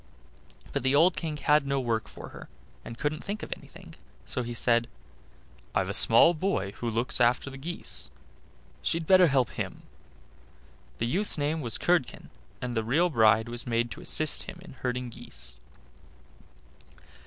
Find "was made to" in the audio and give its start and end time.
13.47-14.01